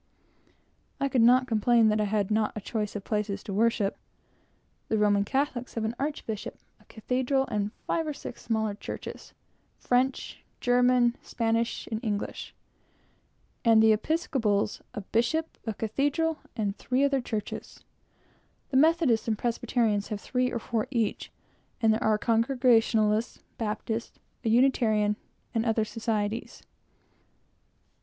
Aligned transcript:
I 0.99 1.07
could 1.07 1.21
not 1.21 1.45
complain 1.45 1.89
that 1.89 2.01
I 2.01 2.05
had 2.05 2.31
not 2.31 2.53
a 2.55 2.59
choice 2.59 2.95
of 2.95 3.03
places 3.03 3.43
of 3.47 3.53
worship. 3.53 3.99
The 4.87 4.97
Roman 4.97 5.23
Catholics 5.23 5.75
have 5.75 5.85
an 5.85 5.93
archbishop, 5.99 6.57
a 6.79 6.85
cathedral, 6.85 7.45
and 7.51 7.71
five 7.85 8.07
or 8.07 8.13
six 8.15 8.41
smaller 8.41 8.73
churches, 8.73 9.35
French, 9.77 10.43
German, 10.59 11.17
Spanish, 11.21 11.85
and 11.91 12.03
English; 12.03 12.55
and 13.63 13.79
the 13.83 13.93
Episcopalians, 13.93 14.81
a 14.95 15.01
bishop, 15.01 15.55
a 15.67 15.73
cathedral, 15.75 16.39
and 16.55 16.75
three 16.75 17.03
other 17.03 17.21
churches; 17.21 17.83
the 18.69 18.77
Methodists 18.77 19.27
and 19.27 19.37
Presbyterians 19.37 20.07
have 20.07 20.19
three 20.19 20.51
or 20.51 20.57
four 20.57 20.87
each, 20.89 21.31
and 21.79 21.93
there 21.93 22.03
are 22.03 22.17
Congregationalists, 22.17 23.43
Baptists, 23.59 24.17
a 24.43 24.49
Unitarian, 24.49 25.15
and 25.53 25.63
other 25.63 25.85
societies. 25.85 26.63